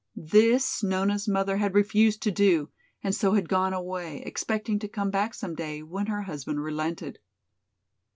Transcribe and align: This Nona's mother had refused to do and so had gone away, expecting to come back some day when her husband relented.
This 0.15 0.81
Nona's 0.81 1.27
mother 1.27 1.57
had 1.57 1.75
refused 1.75 2.23
to 2.23 2.31
do 2.31 2.69
and 3.03 3.13
so 3.13 3.33
had 3.33 3.47
gone 3.47 3.71
away, 3.71 4.23
expecting 4.23 4.79
to 4.79 4.87
come 4.87 5.11
back 5.11 5.35
some 5.35 5.53
day 5.53 5.83
when 5.83 6.07
her 6.07 6.23
husband 6.23 6.63
relented. 6.63 7.19